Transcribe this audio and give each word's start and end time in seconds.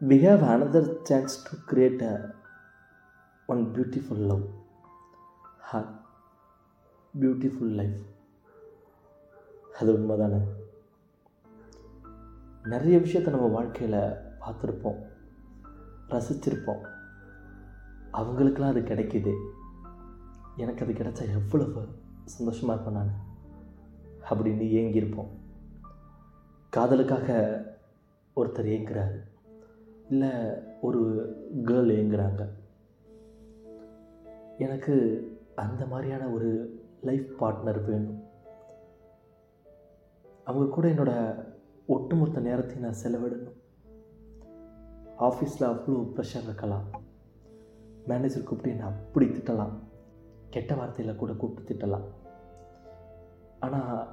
we 0.00 0.10
have 0.10 0.42
another 0.42 0.96
chance 1.10 1.24
to 1.24 1.74
create 1.74 2.02
a 2.02 2.30
one 3.46 3.72
beautiful 3.72 4.16
love 4.16 4.44
ஹா 5.58 6.06
beautiful 7.20 7.68
life. 7.68 7.96
அது 9.80 9.98
உண்மைதானே? 9.98 10.46
நிறைய 12.62 12.98
விஷயத்தை 12.98 13.34
நம்ம 13.34 13.48
வாழ்க்கையில் 13.48 13.98
பார்த்துருப்போம் 14.40 15.06
ரசிச்சிருப்போம். 16.08 16.88
அவங்களுக்கெல்லாம் 18.10 18.74
அது 18.74 18.84
கிடைக்குது. 18.84 19.50
எனக்கு 20.56 20.84
அது 20.84 20.92
கிடைச்சா 20.92 21.30
எவ்வளவு 21.30 21.88
சந்தோஷமாக 22.24 22.80
இருப்பேன் 22.80 23.02
நான்? 23.02 23.26
அப்படின்னு 24.30 24.62
ஏங்கியிருப்போம். 24.62 25.28
காதலுக்காக 26.68 27.62
ஒருத்தர் 28.36 28.70
ஏங்குறாரு. 28.76 29.27
இல்லை 30.08 30.30
ஒரு 30.80 31.00
கேர்ள் 31.64 31.90
ஏங்குறாங்க. 32.00 32.48
எனக்கு 34.58 34.94
அந்த 35.54 35.86
மாதிரியான 35.86 36.28
ஒரு 36.28 36.80
லைஃப் 37.02 37.34
பார்ட்னர் 37.40 37.84
வேணும். 37.84 38.22
அவங்க 40.44 40.74
கூட 40.74 40.88
என்னோடய 40.88 41.44
ஒட்டுமொத்த 41.86 42.40
நேரத்தையும் 42.40 42.90
நான் 42.90 43.02
செலவிடணும். 43.02 43.56
ஆஃபீஸில் 45.18 45.68
அவ்வளோ 45.70 46.06
ப்ரெஷர் 46.16 46.42
இருக்கலாம். 46.42 46.84
மேனேஜர் 48.06 48.42
கூப்பிட்டு 48.42 48.78
என்னை 48.78 48.92
அப்படி 48.92 49.26
திட்டலாம். 49.26 49.72
கெட்ட 50.50 50.74
வார்த்தையில் 50.74 51.16
கூட 51.16 51.32
கூப்பிட்டு 51.32 51.74
திட்டலாம். 51.74 52.04
ஆனால் 53.60 54.08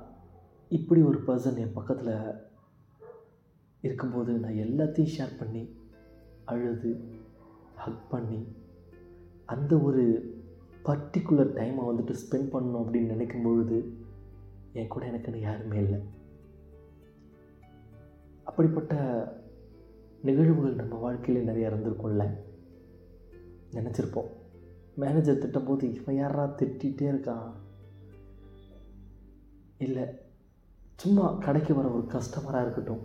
இப்படி 0.69 1.01
ஒரு 1.01 1.19
பர்சன் 1.27 1.57
என் 1.57 1.73
பக்கத்தில் 1.73 2.43
இருக்கும்போது 3.81 4.33
நான் 4.33 4.51
எல்லாத்தையும் 4.51 5.09
ஷேர் 5.17 5.37
பண்ணி 5.37 5.83
அழுது 6.45 6.99
ஹக் 7.75 8.09
பண்ணி 8.09 8.47
அந்த 9.45 9.77
ஒரு 9.77 10.33
பர்டிகுலர் 10.85 11.53
டைமை 11.53 11.83
வந்துட்டு 11.89 12.15
ஸ்பெண்ட் 12.15 12.53
பண்ணணும் 12.53 12.83
அப்படின்னு 12.83 13.05
நினைக்கும் 13.05 13.43
பொழுது 13.43 13.93
என் 14.73 14.87
கூட 14.87 15.07
எனக்குன்னு 15.07 15.39
யாருமே 15.39 15.81
இல்லை. 15.81 15.99
அப்படிப்பட்ட 18.43 18.95
நிகழ்வுகள் 20.21 20.75
நம்ம 20.75 20.95
வாழ்க்கையில் 20.95 21.43
நிறைய 21.43 21.69
இருந்திருக்கும்ல? 21.69 22.29
நினச்சிருப்போம். 23.71 24.27
மேனேஜர் 24.95 25.37
திட்டும்போது 25.37 25.95
இவன் 26.01 26.15
யாரா 26.15 26.45
திட்டிகிட்டே 26.45 27.09
இருக்கான்? 27.11 27.51
இல்லை 29.77 30.03
சும்மா 30.95 31.31
கடைக்கு 31.31 31.75
வர 31.75 31.87
ஒரு 31.87 32.07
கஸ்டமராக 32.07 32.61
இருக்கட்டும் 32.61 32.99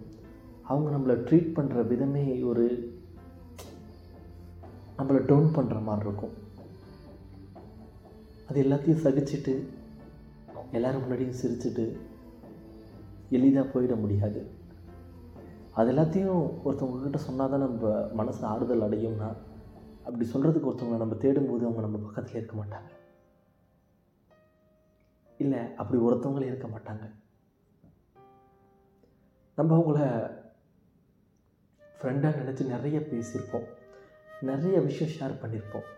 அவங்க 0.63 0.91
நம்மளை 0.91 1.17
ட்ரீட் 1.17 1.59
பண்ணுற 1.59 1.87
விதமே 1.87 2.43
ஒரு 2.43 2.99
நம்மளை 5.01 5.27
டவுன் 5.27 5.55
பண்ணுற 5.55 5.83
மாதிரி 5.83 6.07
இருக்கும். 6.07 6.33
அது 8.49 8.63
எல்லாத்தையும் 8.63 9.03
சகிச்சுட்டு 9.05 9.67
எல்லோரும் 10.73 11.03
முன்னாடியும் 11.03 11.39
சிரிச்சுட்டு 11.43 11.99
எளிதாக 13.31 13.71
போயிட 13.73 14.01
முடியாது. 14.01 14.41
அது 15.73 15.93
எல்லாத்தையும் 15.93 16.53
ஒருத்தவங்கக்கிட்ட 16.65 17.17
சொன்னால் 17.17 17.51
தான் 17.51 17.61
நம்ம 17.61 18.09
மனசு 18.13 18.47
ஆறுதல் 18.47 18.81
அடையும்னா 18.81 19.37
அப்படி 20.05 20.31
சொல்கிறதுக்கு 20.33 20.71
ஒருத்தவங்களை 20.71 20.97
நம்ம 20.97 21.15
தேடும்போது 21.15 21.65
அவங்க 21.67 21.81
நம்ம 21.81 21.99
பக்கத்தில் 21.99 22.35
இருக்க 22.35 22.65
மாட்டாங்க. 22.65 22.91
இல்லை 25.39 25.75
அப்படி 25.75 26.03
ஒருத்தவங்களே 26.03 26.51
இருக்க 26.53 26.69
மாட்டாங்க. 26.69 27.11
நம்ம 29.55 29.79
அவங்கள 29.79 30.01
ஃப்ரெண்டாக 32.01 32.41
நினச்சி 32.43 32.67
நிறைய 32.67 32.99
பேசியிருப்போம். 32.99 33.69
நிறைய 34.41 34.81
விஷயம் 34.81 35.13
ஷேர் 35.15 35.41
பண்ணியிருப்போம் 35.43 35.89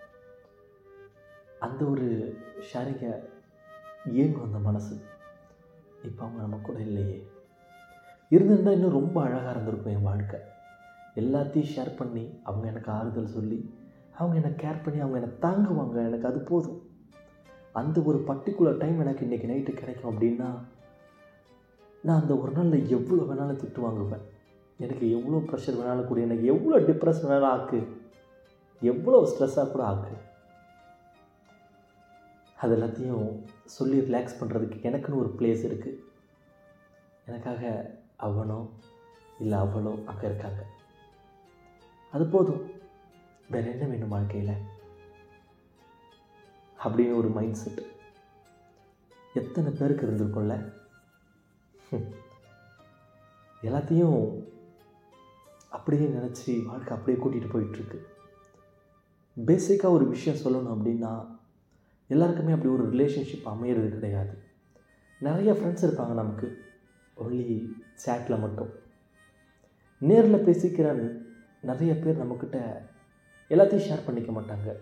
அந்த 1.58 1.84
ஒரு 1.84 2.06
ஷேரிங்கை 2.72 3.10
ஏங்கும் 4.12 4.42
அந்த 4.42 4.58
மனசு. 4.58 4.96
இப்போ 6.02 6.24
அவங்க 6.24 6.40
நம்ம 6.40 6.56
கூட 6.62 6.78
இல்லையே. 6.78 7.26
இருந்திருந்தால் 8.28 8.74
இன்னும் 8.74 8.92
ரொம்ப 8.92 9.22
அழகாக 9.22 9.50
இருந்திருக்கும் 9.50 9.94
என் 9.94 10.02
வாழ்க்கை. 10.02 10.40
எல்லாத்தையும் 11.16 11.70
ஷேர் 11.76 11.96
பண்ணி 11.96 12.40
அவங்க 12.42 12.68
எனக்கு 12.68 12.92
ஆறுதல் 12.92 13.26
சொல்லி 13.26 13.74
அவங்க 14.18 14.36
என்னை 14.36 14.50
கேர் 14.50 14.82
பண்ணி 14.82 15.00
அவங்க 15.00 15.20
என்னை 15.20 15.34
தாங்குவாங்க. 15.40 16.06
எனக்கு 16.06 16.26
அது 16.26 16.40
போதும். 16.40 16.80
அந்த 17.72 18.00
ஒரு 18.00 18.18
பர்டிகுலர் 18.26 18.78
டைம் 18.78 19.00
எனக்கு 19.00 19.26
இன்றைக்கி 19.26 19.50
நைட்டு 19.52 19.72
கிடைக்கும் 19.72 20.10
அப்படின்னா 20.12 20.50
நான் 22.02 22.20
அந்த 22.20 22.36
ஒரு 22.36 22.52
நாளில் 22.52 22.88
எவ்வளோ 22.88 23.22
வேணாலும் 23.22 23.60
திட்டு 23.62 23.80
வாங்குவேன் 23.80 24.20
எனக்கு 24.78 25.10
எவ்வளோ 25.10 25.36
ப்ரெஷர் 25.36 25.78
வேணாலும் 25.80 26.04
கூட 26.04 26.20
எனக்கு 26.20 26.44
எவ்வளோ 26.44 26.92
டிப்ரெஸ் 26.92 27.22
வேணாலும் 27.22 27.52
ஆக்கு. 27.54 27.86
எவ்வளோ 28.90 29.18
ஸ்ட்ரெஸ்ஸாக 29.30 29.70
கூட 29.70 29.82
ஆக்கு. 29.90 30.14
அது 32.62 32.72
எல்லாத்தையும் 32.76 33.24
சொல்லி 33.76 33.98
ரிலாக்ஸ் 34.00 34.38
பண்ணுறதுக்கு 34.40 34.76
எனக்குன்னு 34.88 35.20
ஒரு 35.22 35.30
பிளேஸ் 35.38 35.62
இருக்குது 35.68 36.00
எனக்காக 37.26 37.62
அவனோ 38.16 38.58
இல்லை 39.38 39.58
அவளோ 39.58 39.92
அங்கே 40.10 40.26
இருக்காங்க. 40.26 40.62
அது 42.12 42.24
போதும். 42.26 42.62
வேறு 43.50 43.70
என்ன 43.70 43.86
வேணும் 43.86 44.14
வாழ்க்கையில்? 44.14 44.54
அப்படின்னு 46.84 47.18
ஒரு 47.20 47.28
மைண்ட் 47.38 47.60
செட் 47.62 47.82
எத்தனை 49.40 49.70
பேருக்கு 49.72 50.06
இருந்திருக்கும்ல? 50.06 50.56
எல்லாத்தையும் 53.68 54.18
அப்படியே 55.76 56.06
நினச்சி 56.16 56.52
வாழ்க்கை 56.70 56.96
அப்படியே 56.96 57.18
கூட்டிகிட்டு 57.22 57.52
போயிட்டுருக்கு 57.52 57.98
பேசிக்காக 59.36 59.88
ஒரு 59.88 60.08
விஷயம் 60.08 60.40
சொல்லணும் 60.40 60.70
அப்படின்னா 60.70 61.38
எல்லாருக்குமே 62.08 62.52
அப்படி 62.52 62.72
ஒரு 62.72 62.90
ரிலேஷன்ஷிப் 62.90 63.48
அமையிறது 63.48 63.88
கிடையாது. 63.88 64.38
நிறைய 65.20 65.52
ஃப்ரெண்ட்ஸ் 65.52 65.84
இருப்பாங்க 65.84 66.12
நமக்கு. 66.12 66.60
ஒன்லி 67.16 67.68
சேட்டில் 68.06 68.40
மட்டும். 68.40 68.68
நேரில் 69.98 70.46
பேசிக்கிற 70.46 71.16
நிறைய 71.60 71.98
பேர் 71.98 72.26
நம்மக்கிட்ட 72.26 72.74
எல்லாத்தையும் 73.48 73.90
ஷேர் 73.90 74.04
பண்ணிக்க 74.06 74.32
மாட்டாங்க. 74.32 74.76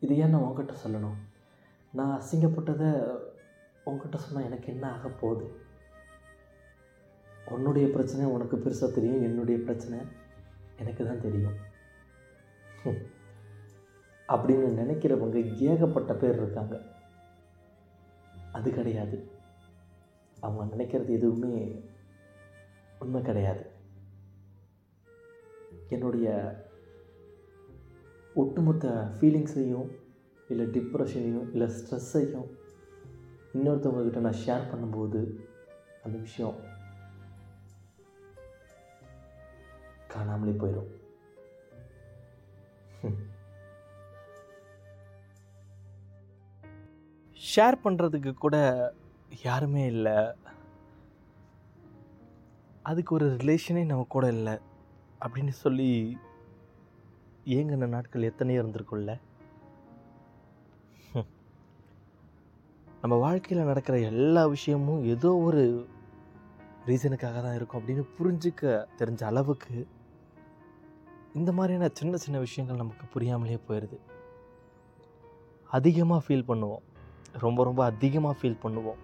இது 0.00 0.16
ஏன் 0.16 0.30
நான் 0.30 0.40
உங்ககிட்ட 0.40 0.72
சொல்லணும்? 0.86 1.14
நான் 1.92 2.20
அசிங்கப்பட்டதை 2.20 3.18
உங்ககிட்ட 3.84 4.18
சொன்னால் 4.18 4.44
எனக்கு 4.44 4.72
என்ன 4.72 4.92
ஆக 4.92 5.08
போகுது? 5.08 5.68
உன்னுடைய 7.50 7.88
பிரச்சனை 7.88 8.26
உனக்கு 8.26 8.56
பெருசாக 8.56 8.92
தெரியும் 8.92 9.22
என்னுடைய 9.22 9.60
பிரச்சனை 9.60 9.98
எனக்கு 10.78 11.04
தான் 11.04 11.20
தெரியும். 11.20 11.68
அப்படின்னு 14.28 14.78
நினைக்கிறவங்க 14.82 15.56
ஏகப்பட்ட 15.56 16.14
பேர் 16.14 16.36
இருக்காங்க. 16.36 16.80
அது 18.52 18.70
கிடையாது. 18.70 19.30
அவங்க 20.40 20.76
நினைக்கிறது 20.76 21.08
எதுவுமே 21.08 21.84
உண்மை 22.98 23.22
கிடையாது. 23.22 23.66
என்னுடைய 25.88 26.54
ஒட்டுமொத்த 28.34 28.88
ஃபீலிங்ஸையும் 29.20 29.90
இல்லை 30.48 30.66
டிப்ரெஷனையும் 30.66 31.50
இல்லை 31.50 31.66
ஸ்ட்ரெஸ்ஸையும் 31.66 32.48
இன்னொருத்தவங்கக்கிட்ட 33.54 34.18
நான் 34.18 34.40
ஷேர் 34.46 34.74
பண்ணும்போது 34.74 35.38
அந்த 36.02 36.18
விஷயம் 36.18 36.69
காணாமலே 40.14 40.54
போயிடும் 40.62 40.90
ஷேர் 47.40 47.76
பண்ணுறதுக்கு 47.84 48.32
கூட 48.44 48.56
யாருமே 49.42 49.82
இல்லை. 49.94 50.18
அதுக்கு 52.90 53.10
ஒரு 53.14 53.26
ரிலேஷனே 53.40 53.82
நம்ம 53.90 54.04
கூட 54.14 54.26
இல்லை. 54.36 54.54
அப்படின்னு 55.24 55.52
சொல்லி 55.62 55.88
ஏங்கின 57.56 57.88
நாட்கள் 57.94 58.28
எத்தனையோ 58.28 58.62
இருந்திருக்கும்ல. 58.62 59.14
நம்ம 63.02 63.14
வாழ்க்கையில் 63.24 63.68
நடக்கிற 63.68 63.96
எல்லா 64.10 64.42
விஷயமும் 64.54 65.04
ஏதோ 65.14 65.30
ஒரு 65.46 65.62
ரீசனுக்காக 66.88 67.38
தான் 67.44 67.56
இருக்கும் 67.58 67.80
அப்படின்னு 67.80 68.04
புரிஞ்சிக்க 68.18 68.62
தெரிஞ்ச 69.00 69.22
அளவுக்கு 69.30 69.74
இந்த 71.38 71.50
மாதிரியான 71.56 71.88
சின்ன 71.98 72.14
சின்ன 72.22 72.36
விஷயங்கள் 72.44 72.80
நமக்கு 72.80 73.04
புரியாமலே 73.12 73.58
போயிடுது 73.66 73.98
அதிகமாக 75.70 76.24
ஃபீல் 76.24 76.48
பண்ணுவோம். 76.48 76.84
ரொம்ப 77.44 77.64
ரொம்ப 77.68 77.80
அதிகமாக 77.90 78.34
ஃபீல் 78.38 78.62
பண்ணுவோம். 78.62 79.00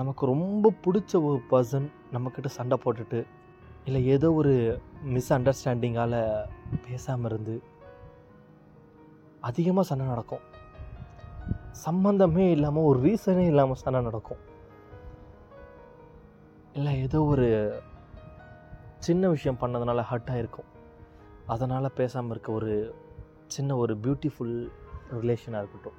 நமக்கு 0.00 0.22
ரொம்ப 0.32 0.72
பிடிச்ச 0.84 1.12
ஒரு 1.28 1.38
பர்சன் 1.52 1.88
நம்மக்கிட்ட 2.14 2.50
சண்டை 2.58 2.76
போட்டுட்டு 2.84 3.20
இல்லை 3.86 4.00
ஏதோ 4.14 4.28
ஒரு 4.40 4.52
மிஸ் 5.14 5.32
அண்டர்ஸ்டாண்டிங்கால் 5.36 6.18
பேசாமல் 6.86 7.28
இருந்து 7.30 7.56
அதிகமாக 9.48 9.88
சண்டை 9.90 10.06
நடக்கும். 10.12 10.44
சம்மந்தமே 11.84 12.46
இல்லாமல் 12.56 12.88
ஒரு 12.90 12.98
ரீசனே 13.06 13.44
இல்லாமல் 13.52 13.82
சண்டை 13.82 14.00
நடக்கும். 14.08 14.42
இல்லை 16.78 16.92
ஏதோ 17.06 17.20
ஒரு 17.32 17.48
சின்ன 19.00 19.28
விஷயம் 19.28 19.58
பண்ணதுனால 19.60 20.04
ஹர்ட் 20.10 20.30
ஆகிருக்கும் 20.30 20.68
அதனால் 21.46 21.92
பேசாமல் 21.92 22.30
இருக்க 22.30 22.52
ஒரு 22.52 22.94
சின்ன 23.46 23.76
ஒரு 23.76 23.96
பியூட்டிஃபுல் 23.96 24.68
ரிலேஷனாக 25.10 25.64
இருக்கட்டும். 25.64 25.92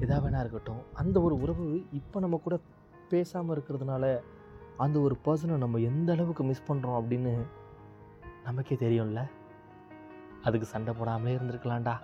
எதாக 0.00 0.30
வேணா 0.30 0.38
இருக்கட்டும். 0.38 0.82
அந்த 0.94 1.20
ஒரு 1.20 1.40
உறவு 1.40 1.84
இப்போ 1.92 2.20
நம்ம 2.20 2.40
கூட 2.44 2.58
பேசாமல் 3.08 3.58
இருக்கிறதுனால 3.58 4.20
அந்த 4.76 4.98
ஒரு 4.98 5.16
பர்சனை 5.24 5.56
நம்ம 5.56 5.78
எந்த 5.78 6.12
அளவுக்கு 6.12 6.44
மிஸ் 6.44 6.62
பண்ணுறோம் 6.68 7.02
அப்படின்னு 7.02 7.46
நமக்கே 8.44 8.74
தெரியும்ல. 8.74 9.30
அதுக்கு 10.42 10.66
சண்டை 10.66 10.94
போடாமலே 10.94 11.38
இருந்திருக்கலாம்டா. 11.38 11.98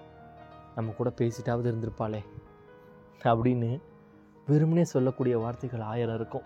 நம்ம 0.75 0.93
கூட 0.93 1.13
பேசிட்டாவது 1.17 1.73
இருந்திருப்பாளே. 1.73 2.25
அப்படின்னு 3.23 3.81
வெறுமனே 4.47 4.85
சொல்லக்கூடிய 4.85 5.39
வார்த்தைகள் 5.39 5.81
ஆயிரம் 5.81 6.15
இருக்கும். 6.15 6.43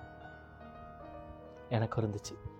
எனக்கு 1.68 2.00
இருந்துச்சு. 2.00 2.55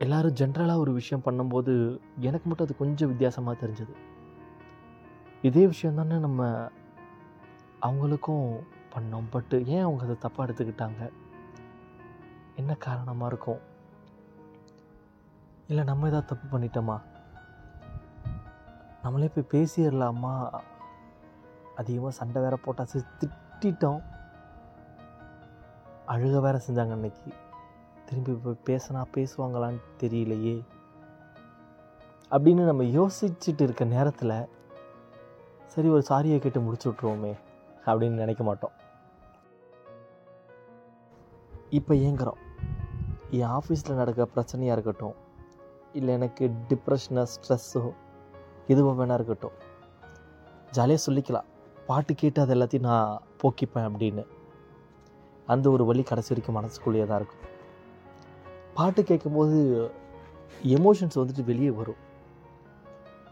எல்லாரும் 0.00 0.34
ஜென்ரலாக 0.34 0.76
ஒரு 0.76 0.92
விஷயம் 0.92 1.24
பண்ணும்போது 1.24 2.00
எனக்கு 2.20 2.48
மட்டும் 2.48 2.66
அது 2.66 2.76
கொஞ்சம் 2.76 3.08
வித்தியாசமாக 3.08 3.66
தெரிஞ்சது. 3.66 3.94
இதே 5.42 5.66
விஷயம் 5.66 5.96
தானே 5.96 6.16
நம்ம 6.16 6.44
அவங்களுக்கும் 7.82 8.60
பண்ணோம். 8.94 9.28
பட்டு 9.30 9.66
ஏன் 9.66 9.82
அவங்க 9.82 10.04
அதை 10.04 10.16
தப்பாக 10.22 10.48
எடுத்துக்கிட்டாங்க? 10.48 11.10
என்ன 12.56 12.74
காரணமாக 12.74 13.26
இருக்கும்? 13.26 13.60
இல்லை 15.68 15.84
நம்ம 15.84 16.08
ஏதாவது 16.08 16.30
தப்பு 16.32 16.58
பண்ணிட்டோமா? 16.58 17.00
நம்மளே 19.02 19.30
போய் 19.34 19.50
பேசிடலாமா? 19.50 20.60
அதிகமாக 21.76 22.14
சண்டை 22.14 22.42
வேற 22.42 22.58
போட்டாச்சு 22.66 23.04
திட்டிட்டோம். 23.20 24.02
அழுக 26.08 26.40
வேற 26.40 26.60
செஞ்சாங்க 26.68 26.92
அன்னைக்கு. 26.92 27.32
திரும்பி 28.10 28.32
இப்போ 28.36 28.52
பேசினா 28.68 29.00
பேசுவாங்களான்னு 29.16 29.80
தெரியலையே. 30.00 30.54
அப்படின்னு 32.34 32.62
நம்ம 32.70 32.82
யோசிச்சுட்டு 32.96 33.62
இருக்க 33.66 33.84
நேரத்தில் 33.92 34.34
சரி 35.72 35.88
ஒரு 35.88 36.02
சாரியை 36.08 36.38
கேட்டு 36.38 36.60
முடிச்சு 36.60 36.86
விட்ருவோமே 36.90 37.32
அப்படின்னு 37.86 38.22
நினைக்க 38.22 38.42
மாட்டோம். 38.48 38.74
இப்போ 41.78 41.94
ஏங்குறோம். 42.06 42.40
என் 43.38 43.52
ஆஃபீஸில் 43.58 43.98
நடக்கிற 44.00 44.26
பிரச்சனையாக 44.34 44.76
இருக்கட்டும் 44.76 45.16
இல்லை 45.98 46.14
எனக்கு 46.18 46.44
டிப்ரெஷனோ 46.70 47.24
ஸ்ட்ரெஸ்ஸோ 47.34 47.84
எதுவோ 48.74 48.94
வேணா 49.00 49.18
இருக்கட்டும் 49.20 49.56
ஜாலியாக 50.78 51.04
சொல்லிக்கலாம். 51.06 51.48
பாட்டு 51.86 52.14
கேட்டு 52.14 52.42
அது 52.42 52.54
எல்லாத்தையும் 52.56 52.88
நான் 52.90 53.20
போக்கிப்பேன் 53.42 53.88
அப்படின்னு. 53.88 54.24
அந்த 55.54 55.66
ஒரு 55.70 55.84
வழி 55.84 56.02
கடைசி 56.10 56.32
வரைக்கும் 56.32 56.60
மனசுக்குள்ளேயே 56.60 57.06
தான் 57.06 57.20
இருக்கும். 57.22 57.46
பாட்டு 58.74 59.02
கேட்கும்போது 59.02 59.90
எமோஷன்ஸ் 60.64 61.14
வந்துட்டு 61.14 61.44
வெளியே 61.44 61.70
வரும். 61.70 62.08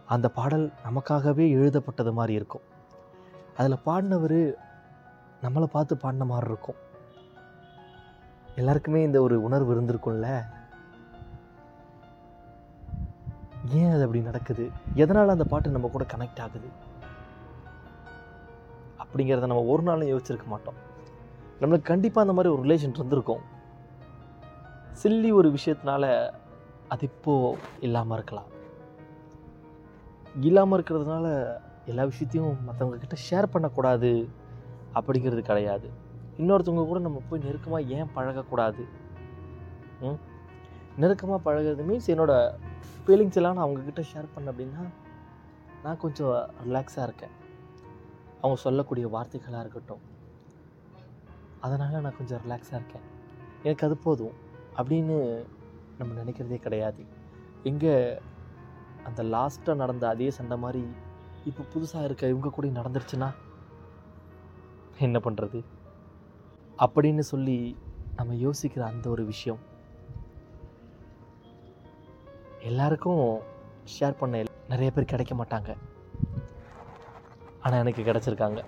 அந்த 0.07 0.29
பாடல் 0.29 0.73
நமக்காகவே 0.85 1.49
எழுதப்பட்டது 1.51 2.13
மாதிரி 2.13 2.35
இருக்கும். 2.35 2.61
அதில் 3.57 3.85
பாடினவர் 3.87 4.53
நம்மளை 5.43 5.65
பார்த்து 5.65 5.97
பாடின 5.97 6.25
மாதிரி 6.25 6.51
இருக்கும். 6.51 6.75
எல்லாருக்குமே 8.57 9.03
இந்த 9.03 9.21
ஒரு 9.21 9.43
உணர்வு 9.43 9.75
இருந்திருக்கும்ல? 9.75 10.45
ஏன் 13.71 13.91
அது 13.91 14.03
அப்படி 14.03 14.23
நடக்குது? 14.23 14.71
எதனால் 14.95 15.29
அந்த 15.29 15.45
பாட்டு 15.45 15.71
நம்ம 15.71 15.89
கூட 15.89 16.05
கனெக்ட் 16.17 16.41
ஆகுது? 16.41 16.69
அப்படிங்கிறத 19.03 19.39
நம்ம 19.39 19.63
ஒரு 19.63 19.83
நாளும் 19.83 20.09
யோசிச்சிருக்க 20.09 20.47
மாட்டோம். 20.47 20.75
நம்மளுக்கு 21.61 21.83
கண்டிப்பாக 21.83 22.31
அந்த 22.31 22.43
மாதிரி 22.43 22.61
ஒரு 22.61 22.69
ரிலேஷன் 22.69 22.95
இருந்திருக்கும் 22.95 23.57
சில்லி 25.03 25.33
ஒரு 25.33 25.57
விஷயத்தினால 25.65 26.33
அது 26.89 27.05
இப்போது 27.05 27.59
இல்லாமல் 27.81 28.17
இருக்கலாம். 28.17 28.57
இல்லாமல் 30.41 30.83
இருக்கிறதுனால 30.83 31.57
எல்லா 31.87 32.05
விஷயத்தையும் 32.05 32.57
மற்றவங்க 32.69 32.97
கிட்ட 32.97 33.17
ஷேர் 33.31 33.47
பண்ணக்கூடாது 33.47 34.29
அப்படிங்கிறது 34.95 35.39
கிடையாது. 35.39 35.91
இன்னொருத்தவங்க 36.39 36.87
கூட 36.87 36.99
நம்ம 36.99 37.23
போய் 37.29 37.41
நெருக்கமாக 37.41 37.83
ஏன் 37.83 38.07
பழகக்கூடாது? 38.17 38.85
ம்? 40.01 40.19
நெருக்கமாக 40.97 41.53
பழகிறது 41.53 41.83
மீன்ஸ் 41.83 42.07
என்னோடய 42.07 42.55
ஃபீலிங்ஸ் 43.07 43.35
எல்லாம் 43.35 43.55
நான் 43.55 43.69
அவங்கக்கிட்ட 43.69 44.05
ஷேர் 44.15 44.25
பண்ண 44.35 44.51
அப்படின்னா 44.51 44.89
நான் 45.83 45.99
கொஞ்சம் 45.99 46.51
ரிலாக்ஸாக 46.69 47.03
இருக்கேன். 47.03 47.31
அவங்க 48.41 48.61
சொல்லக்கூடிய 48.61 49.09
வார்த்தைகளாக 49.09 49.61
இருக்கட்டும். 49.61 50.01
அதனால் 51.61 52.01
நான் 52.01 52.17
கொஞ்சம் 52.17 52.39
ரிலாக்ஸாக 52.39 52.75
இருக்கேன். 52.75 53.03
எனக்கு 53.63 53.87
அது 53.87 53.97
போதும். 53.97 54.47
அப்படின்னு 54.79 55.17
நம்ம 55.99 56.11
நினைக்கிறதே 56.23 56.59
கிடையாது. 56.67 57.03
எங்கே 57.71 57.95
அந்த 59.09 59.23
லாஸ்ட்டாக 59.35 59.81
நடந்த 59.83 60.05
அதே 60.09 60.31
சண்டை 60.39 60.57
மாதிரி 60.65 60.83
இப்போ 61.45 61.63
புதுசாக 61.73 62.07
இருக்க 62.09 62.33
இவங்க 62.33 62.51
கூட 62.51 62.69
நடந்துருச்சுன்னா 62.81 63.29
என்ன 65.07 65.19
பண்ணுறது 65.25 65.59
அப்படின்னு 66.85 67.25
சொல்லி 67.33 67.59
நம்ம 68.17 68.35
யோசிக்கிற 68.47 68.83
அந்த 68.91 69.07
ஒரு 69.11 69.25
விஷயம். 69.25 69.61
எல்லாருக்கும் 72.71 73.25
ஷேர் 73.95 74.21
பண்ண 74.21 74.43
நிறைய 74.73 74.91
பேர் 74.91 75.11
கிடைக்க 75.13 75.35
மாட்டாங்க. 75.35 75.71
ஆனால் 77.63 77.79
எனக்கு 77.79 78.03
கிடச்சிருக்காங்க. 78.09 78.61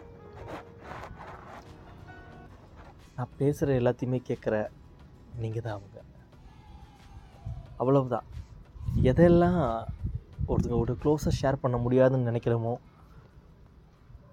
நான் 3.16 3.34
பேசுகிற 3.36 3.78
எல்லாத்தையுமே 3.80 4.20
கேட்குற 4.28 4.56
நீங்கள் 5.44 5.64
தான் 5.66 5.76
அவங்க. 5.78 5.98
அவ்வளவுதான். 7.80 8.26
எதெல்லாம் 9.10 9.60
ஒருத்தங்க 10.50 10.78
ஒரு 10.84 10.94
க்ளோஸாக 11.02 11.38
ஷேர் 11.40 11.62
பண்ண 11.64 11.76
முடியாதுன்னு 11.76 12.30
நினைக்கிறோமோ 12.30 12.74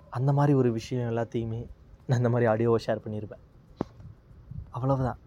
அந்த 0.09 0.31
மாதிரி 0.33 0.53
ஒரு 0.61 0.69
விஷயம் 0.71 1.09
எல்லாத்தையுமே 1.11 1.61
நான் 2.07 2.17
இந்த 2.17 2.29
மாதிரி 2.29 2.49
ஆடியோவை 2.51 2.79
ஷேர் 2.85 3.03
பண்ணியிருப்பேன் 3.05 3.43
அவ்வளவுதான். 4.75 5.19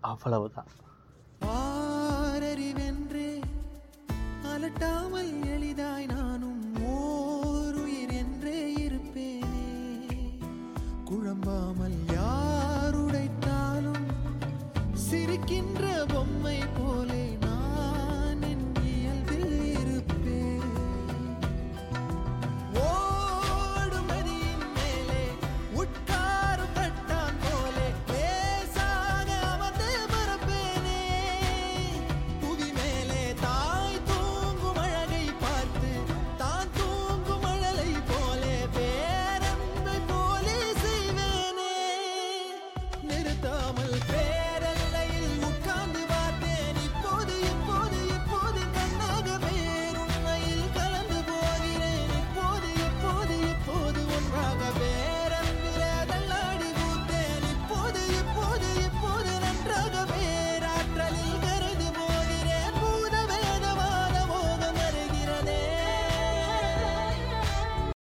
அவ்வளவுதான். 0.00 0.70
அலட்டாமல் 4.50 5.30
எளிதாய் 5.54 6.06
நானும் 6.06 6.64
ஓர் 6.94 7.76
உயிர் 7.82 8.12
என்றே 8.12 8.58
இருப்பேனே. 8.86 9.66
குழம்பாமல் 11.04 11.98
சிரிக்கின்ற 15.10 15.84
பொம்மை 16.12 16.58
போலே 16.76 17.22